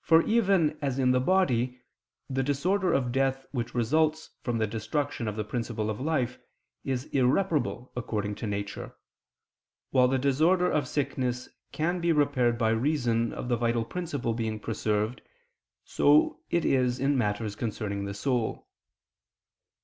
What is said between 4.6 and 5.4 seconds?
destruction of